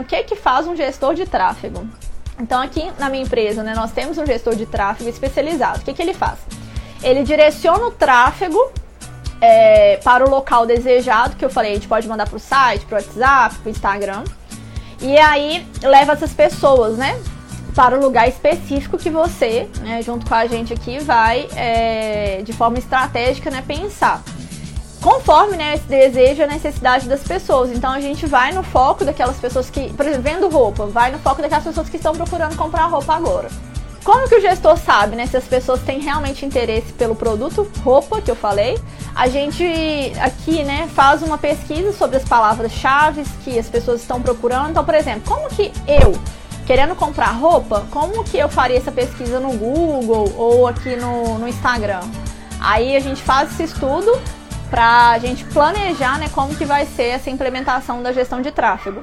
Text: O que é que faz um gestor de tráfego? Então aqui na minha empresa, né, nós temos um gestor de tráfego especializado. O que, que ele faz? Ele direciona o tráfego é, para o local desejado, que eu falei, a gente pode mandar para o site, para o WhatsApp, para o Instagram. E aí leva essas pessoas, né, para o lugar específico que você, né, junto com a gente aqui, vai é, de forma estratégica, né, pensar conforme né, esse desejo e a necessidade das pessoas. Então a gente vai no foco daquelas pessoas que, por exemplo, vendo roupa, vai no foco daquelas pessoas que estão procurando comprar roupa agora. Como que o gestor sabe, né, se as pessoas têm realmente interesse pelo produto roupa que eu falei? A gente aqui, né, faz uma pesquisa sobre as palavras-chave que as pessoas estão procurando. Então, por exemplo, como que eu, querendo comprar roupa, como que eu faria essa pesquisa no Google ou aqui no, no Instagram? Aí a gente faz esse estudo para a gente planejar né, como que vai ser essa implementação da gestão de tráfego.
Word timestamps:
O 0.00 0.04
que 0.04 0.16
é 0.16 0.22
que 0.22 0.36
faz 0.36 0.66
um 0.66 0.76
gestor 0.76 1.14
de 1.14 1.26
tráfego? 1.26 1.86
Então 2.38 2.60
aqui 2.60 2.90
na 2.98 3.08
minha 3.08 3.22
empresa, 3.22 3.62
né, 3.62 3.74
nós 3.74 3.92
temos 3.92 4.18
um 4.18 4.26
gestor 4.26 4.54
de 4.54 4.66
tráfego 4.66 5.08
especializado. 5.08 5.80
O 5.80 5.82
que, 5.82 5.94
que 5.94 6.02
ele 6.02 6.14
faz? 6.14 6.38
Ele 7.02 7.22
direciona 7.22 7.86
o 7.86 7.90
tráfego 7.90 8.58
é, 9.40 9.98
para 10.02 10.24
o 10.24 10.30
local 10.30 10.66
desejado, 10.66 11.36
que 11.36 11.44
eu 11.44 11.50
falei, 11.50 11.72
a 11.72 11.74
gente 11.74 11.88
pode 11.88 12.08
mandar 12.08 12.28
para 12.28 12.36
o 12.36 12.40
site, 12.40 12.84
para 12.86 12.98
o 12.98 13.02
WhatsApp, 13.02 13.56
para 13.56 13.68
o 13.68 13.70
Instagram. 13.70 14.24
E 15.00 15.18
aí 15.18 15.66
leva 15.82 16.12
essas 16.12 16.32
pessoas, 16.32 16.96
né, 16.96 17.20
para 17.74 17.98
o 17.98 18.00
lugar 18.00 18.28
específico 18.28 18.96
que 18.96 19.10
você, 19.10 19.68
né, 19.80 20.00
junto 20.02 20.26
com 20.26 20.34
a 20.34 20.46
gente 20.46 20.72
aqui, 20.72 20.98
vai 20.98 21.48
é, 21.54 22.40
de 22.42 22.52
forma 22.52 22.78
estratégica, 22.78 23.50
né, 23.50 23.62
pensar 23.66 24.22
conforme 25.06 25.56
né, 25.56 25.76
esse 25.76 25.84
desejo 25.84 26.40
e 26.40 26.42
a 26.42 26.48
necessidade 26.48 27.08
das 27.08 27.22
pessoas. 27.22 27.70
Então 27.70 27.92
a 27.92 28.00
gente 28.00 28.26
vai 28.26 28.52
no 28.52 28.64
foco 28.64 29.04
daquelas 29.04 29.36
pessoas 29.36 29.70
que, 29.70 29.92
por 29.92 30.04
exemplo, 30.04 30.24
vendo 30.24 30.48
roupa, 30.48 30.84
vai 30.86 31.12
no 31.12 31.18
foco 31.20 31.40
daquelas 31.40 31.62
pessoas 31.62 31.88
que 31.88 31.96
estão 31.96 32.12
procurando 32.12 32.56
comprar 32.56 32.86
roupa 32.86 33.14
agora. 33.14 33.48
Como 34.02 34.28
que 34.28 34.34
o 34.34 34.40
gestor 34.40 34.76
sabe, 34.76 35.14
né, 35.14 35.24
se 35.28 35.36
as 35.36 35.44
pessoas 35.44 35.80
têm 35.82 36.00
realmente 36.00 36.44
interesse 36.44 36.92
pelo 36.92 37.14
produto 37.14 37.70
roupa 37.84 38.20
que 38.20 38.28
eu 38.28 38.34
falei? 38.34 38.76
A 39.14 39.28
gente 39.28 40.12
aqui, 40.20 40.64
né, 40.64 40.88
faz 40.92 41.22
uma 41.22 41.38
pesquisa 41.38 41.92
sobre 41.92 42.16
as 42.16 42.24
palavras-chave 42.24 43.22
que 43.44 43.56
as 43.56 43.68
pessoas 43.68 44.00
estão 44.00 44.20
procurando. 44.20 44.70
Então, 44.70 44.84
por 44.84 44.94
exemplo, 44.94 45.22
como 45.24 45.48
que 45.48 45.70
eu, 45.86 46.18
querendo 46.66 46.96
comprar 46.96 47.30
roupa, 47.30 47.86
como 47.92 48.24
que 48.24 48.38
eu 48.38 48.48
faria 48.48 48.78
essa 48.78 48.90
pesquisa 48.90 49.38
no 49.38 49.52
Google 49.52 50.34
ou 50.36 50.66
aqui 50.66 50.96
no, 50.96 51.38
no 51.38 51.46
Instagram? 51.46 52.00
Aí 52.58 52.96
a 52.96 53.00
gente 53.00 53.22
faz 53.22 53.52
esse 53.52 53.62
estudo 53.62 54.10
para 54.70 55.10
a 55.10 55.18
gente 55.18 55.44
planejar 55.44 56.18
né, 56.18 56.28
como 56.34 56.54
que 56.54 56.64
vai 56.64 56.86
ser 56.86 57.08
essa 57.08 57.30
implementação 57.30 58.02
da 58.02 58.12
gestão 58.12 58.40
de 58.40 58.50
tráfego. 58.50 58.94